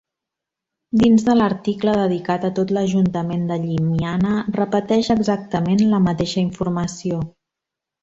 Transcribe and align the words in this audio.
Dins 1.01 1.25
de 1.27 1.35
l'article 1.41 1.93
dedicat 1.99 2.47
a 2.49 2.51
tot 2.61 2.73
l'ajuntament 2.77 3.45
de 3.53 3.59
Llimiana 3.67 4.35
repeteix 4.59 5.13
exactament 5.19 5.89
la 5.97 6.05
mateixa 6.11 6.45
informació. 6.49 7.25